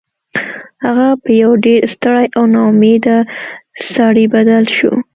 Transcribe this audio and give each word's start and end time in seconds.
هغه 0.85 1.07
په 1.23 1.29
یو 1.41 1.51
ډیر 1.65 1.81
ستړي 1.93 2.25
او 2.37 2.43
ناامیده 2.53 3.17
سړي 3.93 4.25
بدل 4.35 4.63
شو 4.75 4.93